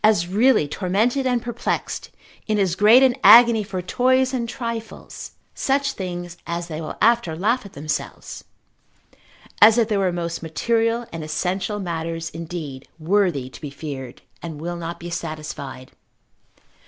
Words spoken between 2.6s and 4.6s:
great an agony for toys and